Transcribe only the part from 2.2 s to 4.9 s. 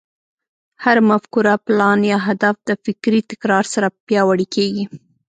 هدف د فکري تکرار سره پياوړی کېږي.